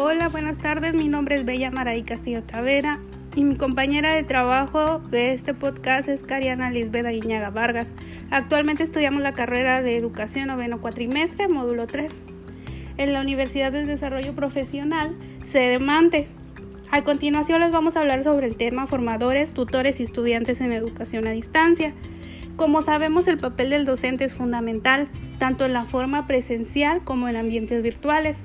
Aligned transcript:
Hola, 0.00 0.28
buenas 0.28 0.58
tardes. 0.58 0.94
Mi 0.94 1.08
nombre 1.08 1.34
es 1.34 1.44
Bella 1.44 1.72
Maraí 1.72 2.04
Castillo 2.04 2.44
Tavera 2.44 3.00
y 3.34 3.42
mi 3.42 3.56
compañera 3.56 4.14
de 4.14 4.22
trabajo 4.22 5.00
de 5.00 5.32
este 5.32 5.54
podcast 5.54 6.08
es 6.08 6.22
Cariana 6.22 6.70
Lisbeth 6.70 7.04
Aguiñaga 7.04 7.50
Vargas. 7.50 7.94
Actualmente 8.30 8.84
estudiamos 8.84 9.22
la 9.22 9.34
carrera 9.34 9.82
de 9.82 9.96
Educación 9.96 10.46
noveno 10.46 10.80
cuatrimestre, 10.80 11.48
módulo 11.48 11.88
3, 11.88 12.12
en 12.96 13.12
la 13.12 13.20
Universidad 13.20 13.72
del 13.72 13.88
Desarrollo 13.88 14.36
Profesional, 14.36 15.16
sede 15.42 15.80
Mante. 15.80 16.28
A 16.92 17.02
continuación 17.02 17.58
les 17.58 17.72
vamos 17.72 17.96
a 17.96 18.00
hablar 18.00 18.22
sobre 18.22 18.46
el 18.46 18.54
tema 18.54 18.86
formadores, 18.86 19.52
tutores 19.52 19.98
y 19.98 20.04
estudiantes 20.04 20.60
en 20.60 20.70
educación 20.70 21.26
a 21.26 21.32
distancia. 21.32 21.92
Como 22.54 22.82
sabemos, 22.82 23.26
el 23.26 23.38
papel 23.38 23.70
del 23.70 23.84
docente 23.84 24.24
es 24.24 24.34
fundamental, 24.34 25.08
tanto 25.40 25.64
en 25.64 25.72
la 25.72 25.82
forma 25.82 26.28
presencial 26.28 27.02
como 27.02 27.28
en 27.28 27.34
ambientes 27.34 27.82
virtuales, 27.82 28.44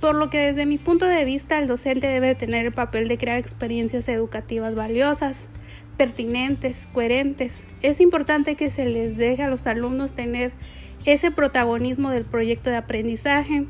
por 0.00 0.14
lo 0.14 0.30
que 0.30 0.38
desde 0.38 0.66
mi 0.66 0.78
punto 0.78 1.06
de 1.06 1.24
vista 1.24 1.58
el 1.58 1.66
docente 1.66 2.06
debe 2.06 2.34
tener 2.34 2.66
el 2.66 2.72
papel 2.72 3.08
de 3.08 3.18
crear 3.18 3.38
experiencias 3.38 4.08
educativas 4.08 4.74
valiosas, 4.74 5.48
pertinentes, 5.96 6.88
coherentes. 6.92 7.66
Es 7.82 8.00
importante 8.00 8.56
que 8.56 8.70
se 8.70 8.84
les 8.86 9.16
deje 9.16 9.42
a 9.42 9.48
los 9.48 9.66
alumnos 9.66 10.12
tener 10.12 10.52
ese 11.04 11.30
protagonismo 11.30 12.10
del 12.10 12.24
proyecto 12.24 12.70
de 12.70 12.76
aprendizaje, 12.76 13.66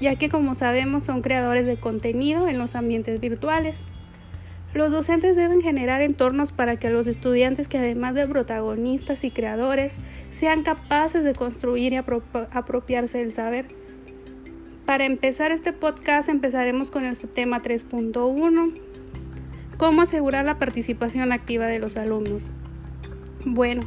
ya 0.00 0.16
que 0.16 0.28
como 0.28 0.54
sabemos 0.54 1.04
son 1.04 1.22
creadores 1.22 1.66
de 1.66 1.76
contenido 1.76 2.48
en 2.48 2.58
los 2.58 2.74
ambientes 2.74 3.20
virtuales. 3.20 3.76
Los 4.74 4.90
docentes 4.90 5.34
deben 5.34 5.62
generar 5.62 6.02
entornos 6.02 6.52
para 6.52 6.76
que 6.76 6.90
los 6.90 7.06
estudiantes 7.06 7.68
que 7.68 7.78
además 7.78 8.14
de 8.14 8.28
protagonistas 8.28 9.24
y 9.24 9.30
creadores 9.30 9.96
sean 10.30 10.62
capaces 10.62 11.24
de 11.24 11.34
construir 11.34 11.94
y 11.94 11.96
apropiarse 11.96 13.18
del 13.18 13.32
saber. 13.32 13.66
Para 14.88 15.04
empezar 15.04 15.52
este 15.52 15.74
podcast 15.74 16.30
empezaremos 16.30 16.90
con 16.90 17.04
el 17.04 17.14
subtema 17.14 17.60
3.1, 17.60 18.72
cómo 19.76 20.00
asegurar 20.00 20.46
la 20.46 20.58
participación 20.58 21.30
activa 21.30 21.66
de 21.66 21.78
los 21.78 21.98
alumnos. 21.98 22.42
Bueno, 23.44 23.82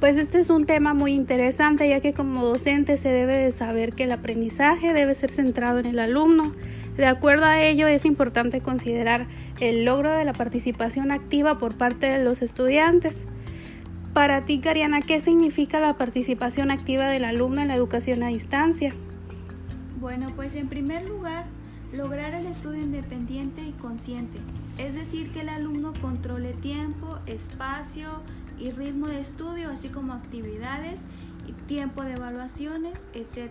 pues 0.00 0.16
este 0.16 0.40
es 0.40 0.50
un 0.50 0.66
tema 0.66 0.92
muy 0.92 1.12
interesante 1.12 1.88
ya 1.88 2.00
que 2.00 2.12
como 2.12 2.44
docente 2.44 2.96
se 2.96 3.10
debe 3.10 3.36
de 3.36 3.52
saber 3.52 3.92
que 3.92 4.02
el 4.02 4.10
aprendizaje 4.10 4.92
debe 4.92 5.14
ser 5.14 5.30
centrado 5.30 5.78
en 5.78 5.86
el 5.86 6.00
alumno. 6.00 6.52
De 6.96 7.06
acuerdo 7.06 7.44
a 7.44 7.62
ello 7.62 7.86
es 7.86 8.04
importante 8.04 8.60
considerar 8.60 9.28
el 9.60 9.84
logro 9.84 10.10
de 10.10 10.24
la 10.24 10.32
participación 10.32 11.12
activa 11.12 11.60
por 11.60 11.76
parte 11.76 12.08
de 12.08 12.24
los 12.24 12.42
estudiantes. 12.42 13.24
Para 14.12 14.42
ti, 14.42 14.58
Cariana, 14.58 15.00
¿qué 15.00 15.20
significa 15.20 15.78
la 15.78 15.96
participación 15.96 16.72
activa 16.72 17.06
del 17.06 17.24
alumno 17.24 17.62
en 17.62 17.68
la 17.68 17.76
educación 17.76 18.24
a 18.24 18.30
distancia? 18.30 18.92
Bueno, 20.00 20.28
pues 20.34 20.54
en 20.54 20.66
primer 20.66 21.06
lugar, 21.06 21.44
lograr 21.92 22.32
el 22.32 22.46
estudio 22.46 22.80
independiente 22.80 23.60
y 23.60 23.72
consciente, 23.72 24.38
es 24.78 24.94
decir, 24.94 25.30
que 25.30 25.42
el 25.42 25.50
alumno 25.50 25.92
controle 26.00 26.54
tiempo, 26.54 27.18
espacio 27.26 28.08
y 28.58 28.70
ritmo 28.70 29.08
de 29.08 29.20
estudio, 29.20 29.70
así 29.70 29.90
como 29.90 30.14
actividades 30.14 31.02
y 31.46 31.52
tiempo 31.52 32.02
de 32.02 32.14
evaluaciones, 32.14 32.98
etc. 33.12 33.50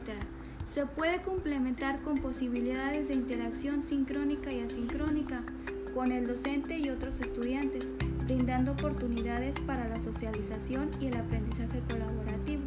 Se 0.74 0.88
puede 0.88 1.22
complementar 1.22 2.02
con 2.02 2.16
posibilidades 2.16 3.10
de 3.10 3.14
interacción 3.14 3.84
sincrónica 3.84 4.52
y 4.52 4.62
asincrónica 4.62 5.44
con 5.94 6.12
el 6.12 6.26
docente 6.26 6.80
y 6.80 6.90
otros 6.90 7.20
estudiantes, 7.20 7.88
brindando 8.26 8.72
oportunidades 8.72 9.60
para 9.60 9.88
la 9.88 10.00
socialización 10.00 10.90
y 11.00 11.08
el 11.08 11.18
aprendizaje 11.18 11.80
colaborativo. 11.88 12.64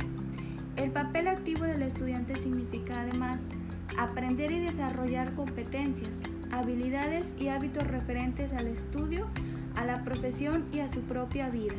El 0.76 0.92
papel 0.92 1.26
activo 1.26 1.64
del 1.64 1.82
estudiante 1.82 2.36
significa 2.36 3.00
además 3.00 3.44
aprender 3.98 4.52
y 4.52 4.60
desarrollar 4.60 5.34
competencias, 5.34 6.10
habilidades 6.50 7.36
y 7.38 7.48
hábitos 7.48 7.86
referentes 7.86 8.52
al 8.52 8.66
estudio, 8.66 9.26
a 9.74 9.84
la 9.84 10.04
profesión 10.04 10.64
y 10.72 10.80
a 10.80 10.88
su 10.88 11.00
propia 11.00 11.48
vida. 11.48 11.74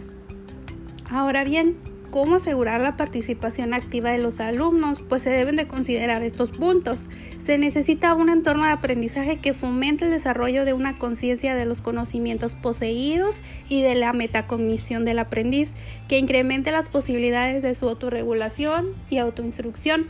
Ahora 1.10 1.44
bien, 1.44 1.78
¿cómo 2.10 2.36
asegurar 2.36 2.82
la 2.82 2.98
participación 2.98 3.74
activa 3.74 4.12
de 4.12 4.20
los 4.20 4.40
alumnos? 4.40 5.02
Pues 5.02 5.22
se 5.22 5.30
deben 5.30 5.56
de 5.56 5.68
considerar 5.68 6.24
estos 6.24 6.52
puntos. 6.52 7.08
Se 7.44 7.58
necesita 7.58 8.14
un 8.16 8.30
entorno 8.30 8.64
de 8.64 8.72
aprendizaje 8.72 9.38
que 9.40 9.54
fomente 9.54 10.06
el 10.06 10.12
desarrollo 10.12 10.66
de 10.66 10.74
una 10.74 10.98
conciencia 10.98 11.56
de 11.56 11.66
los 11.66 11.82
conocimientos 11.82 12.56
poseídos 12.56 13.42
y 13.70 13.82
de 13.82 13.96
la 13.96 14.14
metacognición 14.14 15.06
del 15.06 15.20
aprendiz, 15.20 15.72
que 16.08 16.18
incremente 16.18 16.72
las 16.72 16.90
posibilidades 16.90 17.62
de 17.62 17.76
su 17.76 17.90
autorregulación 17.90 18.94
y 19.10 19.18
autoinstrucción. 19.18 20.08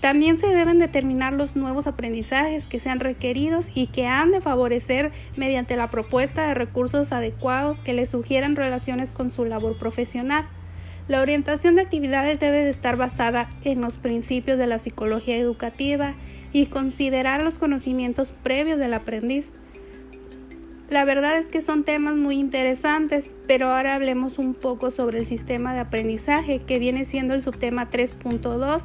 También 0.00 0.38
se 0.38 0.48
deben 0.48 0.78
determinar 0.78 1.32
los 1.32 1.56
nuevos 1.56 1.86
aprendizajes 1.86 2.66
que 2.66 2.78
sean 2.78 3.00
requeridos 3.00 3.70
y 3.74 3.86
que 3.86 4.06
han 4.06 4.32
de 4.32 4.40
favorecer 4.40 5.12
mediante 5.36 5.76
la 5.76 5.90
propuesta 5.90 6.46
de 6.46 6.54
recursos 6.54 7.12
adecuados 7.12 7.80
que 7.80 7.94
les 7.94 8.10
sugieran 8.10 8.56
relaciones 8.56 9.12
con 9.12 9.30
su 9.30 9.44
labor 9.44 9.78
profesional. 9.78 10.46
La 11.06 11.20
orientación 11.20 11.74
de 11.74 11.82
actividades 11.82 12.40
debe 12.40 12.64
de 12.64 12.70
estar 12.70 12.96
basada 12.96 13.50
en 13.62 13.82
los 13.82 13.98
principios 13.98 14.56
de 14.58 14.66
la 14.66 14.78
psicología 14.78 15.36
educativa 15.36 16.14
y 16.52 16.66
considerar 16.66 17.42
los 17.42 17.58
conocimientos 17.58 18.32
previos 18.42 18.78
del 18.78 18.94
aprendiz. 18.94 19.50
La 20.88 21.04
verdad 21.04 21.38
es 21.38 21.48
que 21.48 21.60
son 21.60 21.84
temas 21.84 22.14
muy 22.14 22.38
interesantes, 22.38 23.34
pero 23.46 23.70
ahora 23.70 23.94
hablemos 23.94 24.38
un 24.38 24.54
poco 24.54 24.90
sobre 24.90 25.18
el 25.18 25.26
sistema 25.26 25.74
de 25.74 25.80
aprendizaje 25.80 26.60
que 26.60 26.78
viene 26.78 27.04
siendo 27.04 27.34
el 27.34 27.42
subtema 27.42 27.90
3.2 27.90 28.82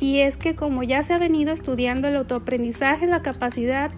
y 0.00 0.20
es 0.20 0.36
que 0.36 0.54
como 0.54 0.82
ya 0.82 1.02
se 1.02 1.12
ha 1.12 1.18
venido 1.18 1.52
estudiando 1.52 2.08
el 2.08 2.16
autoaprendizaje, 2.16 3.06
la 3.06 3.22
capacidad 3.22 3.90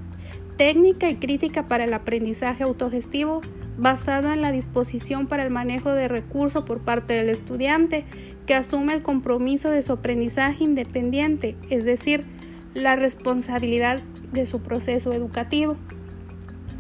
técnica 0.57 1.09
y 1.09 1.17
crítica 1.17 1.67
para 1.67 1.85
el 1.85 1.95
aprendizaje 1.95 2.65
autogestivo 2.65 3.41
basado 3.79 4.31
en 4.33 4.43
la 4.43 4.53
disposición 4.53 5.27
para 5.27 5.43
el 5.43 5.51
manejo 5.51 5.93
de 5.93 6.09
recursos 6.09 6.65
por 6.65 6.81
parte 6.81 7.15
del 7.15 7.31
estudiante 7.31 8.05
que 8.47 8.55
asume 8.55 8.93
el 8.93 9.03
compromiso 9.03 9.71
de 9.71 9.83
su 9.83 9.93
aprendizaje 9.93 10.65
independiente, 10.65 11.57
es 11.71 11.85
decir, 11.85 12.27
la 12.75 12.97
responsabilidad 12.97 14.01
de 14.33 14.45
su 14.45 14.61
proceso 14.61 15.13
educativo. 15.13 15.77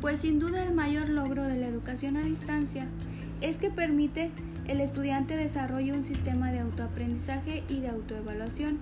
Pues 0.00 0.20
sin 0.20 0.38
duda 0.38 0.62
el 0.64 0.74
mayor 0.74 1.08
logro 1.08 1.44
de 1.44 1.56
la 1.56 1.66
educación 1.66 2.16
a 2.16 2.22
distancia 2.22 2.86
es 3.40 3.56
que 3.56 3.70
permite 3.70 4.30
el 4.66 4.80
estudiante 4.80 5.36
desarrolle 5.36 5.92
un 5.92 6.04
sistema 6.04 6.52
de 6.52 6.60
autoaprendizaje 6.60 7.64
y 7.68 7.80
de 7.80 7.88
autoevaluación 7.88 8.78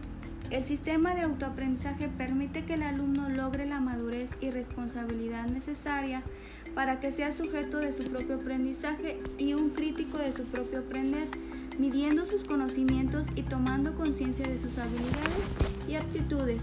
el 0.51 0.65
sistema 0.65 1.15
de 1.15 1.23
autoaprendizaje 1.23 2.09
permite 2.09 2.65
que 2.65 2.75
el 2.75 2.83
alumno 2.83 3.29
logre 3.29 3.67
la 3.67 3.81
madurez 3.81 4.31
y 4.41 4.51
responsabilidad 4.51 5.47
necesaria 5.47 6.23
para 6.75 7.01
que 7.01 7.13
sea 7.13 7.33
sujeto 7.33 7.79
de 7.79 7.93
su 7.93 8.05
propio 8.05 8.37
aprendizaje 8.37 9.19
y 9.37 9.55
un 9.55 9.71
crítico 9.71 10.19
de 10.19 10.33
su 10.33 10.45
propio 10.45 10.81
aprender, 10.81 11.29
midiendo 11.79 12.25
sus 12.25 12.45
conocimientos 12.45 13.27
y 13.35 13.43
tomando 13.43 13.95
conciencia 13.95 14.47
de 14.47 14.59
sus 14.59 14.79
habilidades 14.79 15.45
y 15.87 15.97
aptitudes. 15.97 16.63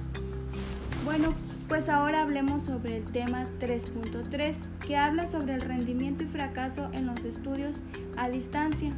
Bueno, 1.04 1.34
pues 1.68 1.90
ahora 1.90 2.22
hablemos 2.22 2.64
sobre 2.64 2.98
el 2.98 3.06
tema 3.12 3.46
3.3, 3.60 4.56
que 4.88 4.98
habla 4.98 5.28
sobre 5.28 5.54
el 5.54 5.62
rendimiento 5.62 6.24
y 6.24 6.28
fracaso 6.28 6.90
en 6.94 7.06
los 7.06 7.24
estudios 7.24 7.80
a 8.18 8.30
distancia. 8.30 8.94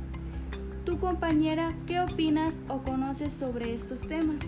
Tu 0.86 0.98
compañera, 1.00 1.74
¿qué 1.86 2.00
opinas 2.00 2.56
o 2.69 2.81
conoces 2.84 3.34
sobre 3.34 3.74
estos 3.74 4.02
temas? 4.08 4.42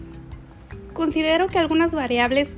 Considero 0.99 1.47
que 1.47 1.57
algunas 1.57 1.93
variables 1.93 2.49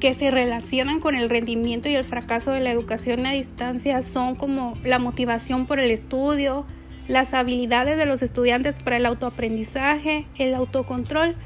que 0.00 0.14
se 0.14 0.30
relacionan 0.30 1.00
con 1.00 1.16
el 1.16 1.28
rendimiento 1.28 1.90
y 1.90 1.94
el 1.94 2.04
fracaso 2.04 2.50
de 2.50 2.60
la 2.60 2.70
educación 2.70 3.26
a 3.26 3.32
distancia 3.32 4.00
son 4.00 4.36
como 4.36 4.72
la 4.84 4.98
motivación 4.98 5.66
por 5.66 5.78
el 5.78 5.90
estudio, 5.90 6.64
las 7.08 7.34
habilidades 7.34 7.98
de 7.98 8.06
los 8.06 8.22
estudiantes 8.22 8.82
para 8.82 8.96
el 8.96 9.04
autoaprendizaje, 9.04 10.24
el 10.38 10.54
autocontrol 10.54 11.36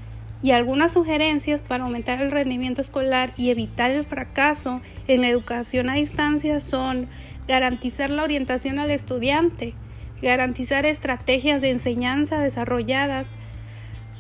y 0.45 0.53
algunas 0.53 0.93
sugerencias 0.93 1.61
para 1.61 1.83
aumentar 1.83 2.23
el 2.23 2.31
rendimiento 2.31 2.81
escolar 2.81 3.35
y 3.37 3.51
evitar 3.51 3.91
el 3.91 4.05
fracaso 4.05 4.81
en 5.09 5.23
la 5.23 5.31
educación 5.31 5.91
a 5.91 5.95
distancia 5.95 6.61
son 6.61 7.09
garantizar 7.49 8.11
la 8.11 8.23
orientación 8.23 8.79
al 8.79 8.93
estudiante, 8.93 9.75
garantizar 10.23 10.87
estrategias 10.87 11.61
de 11.61 11.71
enseñanza 11.71 12.39
desarrolladas, 12.39 13.31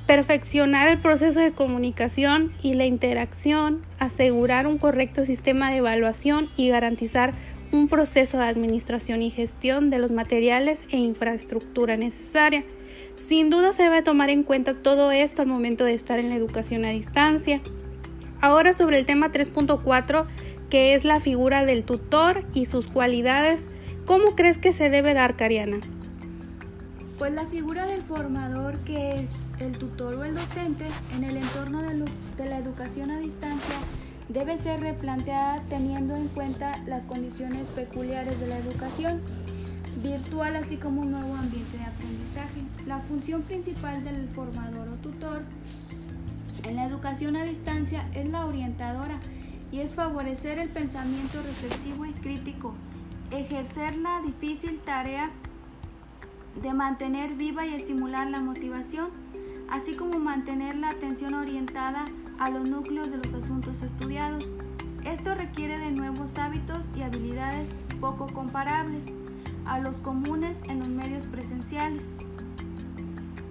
perfeccionar 0.07 0.89
el 0.89 0.99
proceso 0.99 1.41
de 1.41 1.53
comunicación 1.53 2.53
y 2.63 2.75
la 2.75 2.85
interacción, 2.85 3.83
asegurar 3.99 4.67
un 4.67 4.79
correcto 4.79 5.25
sistema 5.25 5.71
de 5.71 5.79
evaluación 5.79 6.51
y 6.57 6.69
garantizar 6.69 7.33
un 7.73 7.89
proceso 7.89 8.39
de 8.39 8.45
administración 8.45 9.23
y 9.23 9.31
gestión 9.31 9.91
de 9.91 9.99
los 9.99 10.11
materiales 10.11 10.85
e 10.91 10.99
infraestructura 10.99 11.97
necesaria. 11.97 12.65
Sin 13.17 13.51
duda 13.51 13.73
se 13.73 13.85
debe 13.85 14.03
tomar 14.03 14.31
en 14.31 14.43
cuenta 14.43 14.75
todo 14.75 15.11
esto 15.11 15.43
al 15.43 15.49
momento 15.49 15.85
de 15.85 15.95
estar 15.95 16.19
en 16.19 16.29
la 16.29 16.37
educación 16.37 16.85
a 16.85 16.91
distancia. 16.91 17.61
Ahora 18.41 18.75
sobre 18.75 18.99
el 18.99 19.07
tema 19.07 19.33
3.4, 19.33 20.27
que 20.69 20.95
es 20.95 21.05
la 21.05 21.19
figura 21.19 21.65
del 21.65 21.85
tutor 21.85 22.45
y 22.53 22.67
sus 22.67 22.87
cualidades, 22.87 23.61
¿cómo 24.05 24.37
crees 24.37 24.59
que 24.59 24.73
se 24.73 24.91
debe 24.91 25.15
dar, 25.15 25.37
Cariana? 25.37 25.79
Pues 27.19 27.33
la 27.33 27.47
figura 27.47 27.87
del 27.87 28.03
formador, 28.03 28.79
que 28.81 29.21
es 29.21 29.31
el 29.61 29.79
tutor 29.79 30.17
o 30.17 30.25
el 30.25 30.35
docente, 30.35 30.89
en 31.15 31.23
el 31.23 31.37
entorno 31.37 31.81
de, 31.81 32.45
la 32.45 32.59
educación 32.59 33.13
a 33.13 33.21
distancia, 33.21 33.77
debe 34.29 34.59
ser 34.59 34.81
replanteada 34.81 35.63
teniendo 35.69 36.17
en 36.17 36.27
cuenta 36.27 36.83
las 36.87 37.07
condiciones 37.07 37.69
peculiares 37.69 38.41
de 38.41 38.49
la 38.49 38.59
educación 38.59 39.21
virtual 40.03 40.57
así 40.57 40.77
como 40.77 41.03
un 41.03 41.13
nuevo 41.13 41.37
ambiente 41.37 41.79
de 41.79 41.85
aprendizaje. 41.85 42.63
La 42.85 42.99
función 42.99 43.43
principal 43.43 44.03
del 44.03 44.29
formador 44.31 44.89
o 44.89 44.97
tutor 44.97 45.43
en 46.65 46.75
la 46.75 46.85
educación 46.85 47.37
a 47.37 47.45
distancia 47.45 48.09
es 48.15 48.29
la 48.29 48.45
orientadora 48.45 49.21
y 49.71 49.81
es 49.81 49.95
favorecer 49.95 50.59
el 50.59 50.69
pensamiento 50.69 51.41
reflexivo 51.43 52.07
y 52.07 52.13
crítico, 52.13 52.75
ejercer 53.31 53.95
la 53.97 54.21
difícil 54.21 54.81
tarea 54.85 55.31
de 56.61 56.73
mantener 56.73 57.35
viva 57.35 57.67
y 57.67 57.75
estimular 57.75 58.29
la 58.29 58.41
motivación, 58.41 59.09
así 59.69 59.95
como 59.95 60.19
mantener 60.19 60.77
la 60.77 60.91
atención 60.91 61.35
orientada 61.35 62.05
a 62.39 62.51
los 62.51 62.69
núcleos 62.69 63.11
de 63.11 63.19
los 63.19 63.33
asuntos 63.35 63.83
estudiados. 63.83 64.45
Esto 65.05 65.35
requiere 65.35 65.79
de 65.79 65.91
nuevos 65.91 66.39
hábitos 66.39 66.87
y 66.97 67.03
habilidades 67.03 67.69
poco 68.01 68.27
comparables 68.27 69.13
a 69.67 69.79
los 69.79 69.97
comunes 69.97 70.61
en 70.69 70.79
los 70.79 70.89
medios 70.89 71.27
presenciales. 71.27 72.19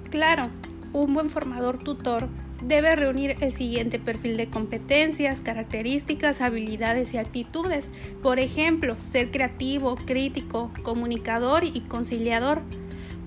Claro, 0.09 0.49
un 0.93 1.13
buen 1.13 1.29
formador 1.29 1.77
tutor 1.79 2.29
debe 2.63 2.95
reunir 2.95 3.35
el 3.41 3.51
siguiente 3.51 3.99
perfil 3.99 4.37
de 4.37 4.47
competencias, 4.47 5.41
características, 5.41 6.41
habilidades 6.41 7.13
y 7.13 7.17
actitudes. 7.17 7.89
Por 8.21 8.39
ejemplo, 8.39 8.95
ser 8.99 9.31
creativo, 9.31 9.95
crítico, 9.95 10.71
comunicador 10.83 11.63
y 11.63 11.81
conciliador. 11.81 12.61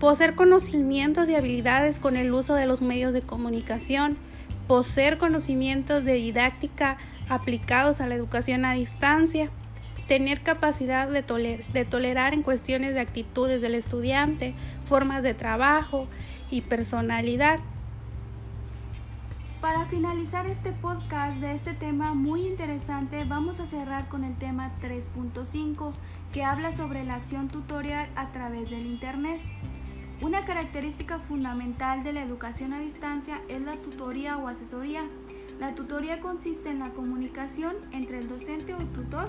Poseer 0.01 0.35
conocimientos 0.35 1.29
y 1.29 1.35
habilidades 1.35 1.99
con 1.99 2.17
el 2.17 2.33
uso 2.33 2.55
de 2.55 2.67
los 2.67 2.83
medios 2.83 3.13
de 3.13 3.23
comunicación. 3.23 4.19
Poseer 4.69 5.17
conocimientos 5.17 6.05
de 6.05 6.15
didáctica 6.15 6.99
aplicados 7.29 8.01
a 8.01 8.07
la 8.07 8.15
educación 8.15 8.65
a 8.65 8.75
distancia. 8.75 9.51
Tener 10.07 10.43
capacidad 10.43 11.09
de, 11.09 11.65
de 11.73 11.85
tolerar 11.85 12.35
en 12.35 12.43
cuestiones 12.43 12.95
de 12.95 13.01
actitudes 13.01 13.63
del 13.63 13.75
estudiante, 13.75 14.55
formas 14.85 15.23
de 15.23 15.35
trabajo 15.35 16.07
y 16.51 16.61
personalidad 16.61 17.61
para 19.67 19.87
finalizar 19.87 20.47
este 20.47 20.71
podcast 20.71 21.41
de 21.41 21.53
este 21.53 21.73
tema 21.73 22.15
muy 22.15 22.47
interesante, 22.47 23.25
vamos 23.25 23.59
a 23.59 23.67
cerrar 23.67 24.09
con 24.09 24.23
el 24.23 24.37
tema 24.37 24.71
3.5 24.81 25.93
que 26.33 26.45
habla 26.45 26.71
sobre 26.71 27.03
la 27.03 27.17
acción 27.17 27.49
tutorial 27.49 28.09
a 28.15 28.31
través 28.31 28.71
del 28.71 28.87
Internet. 28.87 29.41
Una 30.23 30.47
característica 30.47 31.19
fundamental 31.19 32.03
de 32.03 32.15
la 32.15 32.23
educación 32.23 32.73
a 32.73 32.81
distancia 32.81 33.43
es 33.49 33.61
la 33.61 33.77
tutoría 33.77 34.39
o 34.39 34.49
asesoría. 34.49 35.03
La 35.61 35.75
tutoría 35.75 36.21
consiste 36.21 36.71
en 36.71 36.79
la 36.79 36.91
comunicación 36.91 37.77
entre 37.93 38.21
el 38.21 38.29
docente 38.29 38.73
o 38.73 38.79
tutor 38.79 39.29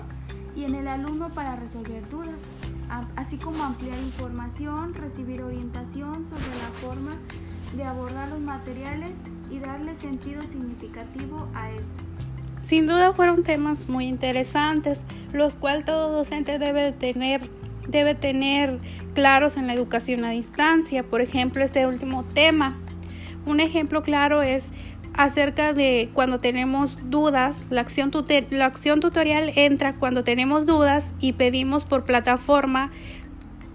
y 0.56 0.64
en 0.64 0.74
el 0.74 0.88
alumno 0.88 1.28
para 1.28 1.56
resolver 1.56 2.08
dudas, 2.08 2.40
así 3.16 3.36
como 3.36 3.62
ampliar 3.64 3.98
información, 3.98 4.94
recibir 4.94 5.42
orientación 5.42 6.24
sobre 6.24 6.46
la 6.46 6.70
forma 6.80 7.16
de 7.76 7.84
abordar 7.84 8.30
los 8.30 8.40
materiales 8.40 9.12
y 9.50 9.58
darle 9.58 9.94
sentido 9.94 10.42
significativo 10.42 11.48
a 11.54 11.70
esto. 11.70 12.02
Sin 12.60 12.86
duda 12.86 13.12
fueron 13.12 13.44
temas 13.44 13.88
muy 13.88 14.06
interesantes, 14.06 15.04
los 15.32 15.54
cuales 15.54 15.84
todo 15.84 16.12
docente 16.12 16.58
debe 16.58 16.92
tener 16.92 17.48
debe 17.88 18.14
tener 18.14 18.78
claros 19.14 19.56
en 19.56 19.66
la 19.66 19.74
educación 19.74 20.24
a 20.24 20.30
distancia. 20.30 21.02
Por 21.02 21.20
ejemplo, 21.20 21.64
este 21.64 21.86
último 21.86 22.24
tema. 22.24 22.78
Un 23.46 23.60
ejemplo 23.60 24.02
claro 24.02 24.42
es 24.42 24.68
acerca 25.14 25.72
de 25.72 26.10
cuando 26.14 26.38
tenemos 26.38 27.10
dudas. 27.10 27.66
La 27.70 27.80
acción, 27.80 28.12
la 28.50 28.66
acción 28.66 29.00
tutorial 29.00 29.52
entra 29.56 29.94
cuando 29.94 30.22
tenemos 30.22 30.66
dudas 30.66 31.12
y 31.18 31.32
pedimos 31.32 31.84
por 31.84 32.04
plataforma 32.04 32.92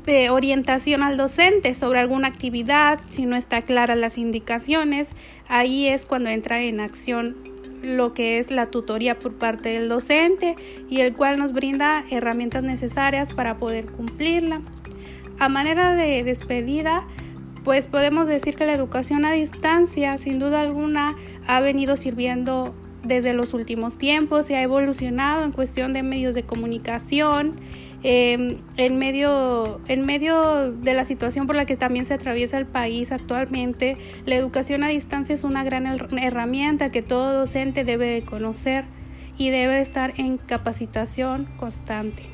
de 0.05 0.29
orientación 0.29 1.01
al 1.03 1.17
docente 1.17 1.73
sobre 1.75 1.99
alguna 1.99 2.27
actividad, 2.27 2.99
si 3.09 3.25
no 3.25 3.35
está 3.35 3.61
clara 3.61 3.95
las 3.95 4.17
indicaciones, 4.17 5.11
ahí 5.47 5.87
es 5.87 6.05
cuando 6.05 6.29
entra 6.29 6.61
en 6.61 6.81
acción 6.81 7.37
lo 7.85 8.13
que 8.13 8.39
es 8.39 8.51
la 8.51 8.67
tutoría 8.67 9.19
por 9.19 9.33
parte 9.33 9.69
del 9.69 9.89
docente 9.89 10.55
y 10.89 11.01
el 11.01 11.13
cual 11.13 11.39
nos 11.39 11.53
brinda 11.53 12.03
herramientas 12.09 12.63
necesarias 12.63 13.33
para 13.33 13.57
poder 13.57 13.85
cumplirla. 13.85 14.61
A 15.39 15.49
manera 15.49 15.95
de 15.95 16.23
despedida, 16.23 17.05
pues 17.63 17.87
podemos 17.87 18.27
decir 18.27 18.55
que 18.55 18.65
la 18.65 18.73
educación 18.73 19.25
a 19.25 19.31
distancia 19.31 20.17
sin 20.17 20.39
duda 20.39 20.61
alguna 20.61 21.15
ha 21.47 21.59
venido 21.59 21.97
sirviendo 21.97 22.75
desde 23.03 23.33
los 23.33 23.53
últimos 23.53 23.97
tiempos, 23.97 24.45
se 24.45 24.55
ha 24.55 24.61
evolucionado 24.61 25.43
en 25.43 25.51
cuestión 25.51 25.93
de 25.93 26.03
medios 26.03 26.35
de 26.35 26.43
comunicación, 26.43 27.59
em, 28.03 28.57
en, 28.77 28.97
medio, 28.97 29.81
en 29.87 30.05
medio 30.05 30.71
de 30.71 30.93
la 30.93 31.05
situación 31.05 31.47
por 31.47 31.55
la 31.55 31.65
que 31.65 31.77
también 31.77 32.05
se 32.05 32.13
atraviesa 32.13 32.57
el 32.57 32.65
país 32.65 33.11
actualmente, 33.11 33.97
la 34.25 34.35
educación 34.35 34.83
a 34.83 34.89
distancia 34.89 35.35
es 35.35 35.43
una 35.43 35.63
gran 35.63 35.87
herramienta 36.17 36.91
que 36.91 37.01
todo 37.01 37.33
docente 37.33 37.83
debe 37.83 38.07
de 38.07 38.23
conocer 38.23 38.85
y 39.37 39.49
debe 39.49 39.75
de 39.75 39.81
estar 39.81 40.13
en 40.17 40.37
capacitación 40.37 41.47
constante. 41.57 42.32